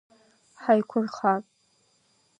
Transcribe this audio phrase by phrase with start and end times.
[0.61, 1.33] Ҳаиқәырха!